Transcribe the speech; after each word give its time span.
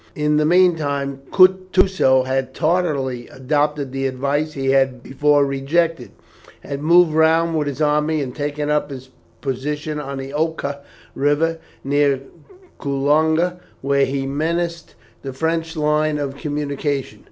In 0.15 0.37
the 0.37 0.45
meantime 0.47 1.19
Kutusow 1.31 2.23
had 2.23 2.55
tardily 2.55 3.27
adopted 3.27 3.91
the 3.91 4.07
advice 4.07 4.53
he 4.53 4.71
had 4.71 5.03
before 5.03 5.45
rejected, 5.45 6.09
had 6.61 6.81
moved 6.81 7.13
round 7.13 7.55
with 7.55 7.67
his 7.67 7.83
army 7.83 8.19
and 8.19 8.35
taken 8.35 8.71
up 8.71 8.89
his 8.89 9.11
position 9.41 9.99
on 9.99 10.17
the 10.17 10.33
Oka 10.33 10.79
river, 11.13 11.59
near 11.83 12.19
Kulouga, 12.79 13.59
where 13.81 14.05
he 14.07 14.25
menaced 14.25 14.95
the 15.21 15.33
French 15.33 15.77
line 15.77 16.17
of 16.17 16.35
communication. 16.35 17.19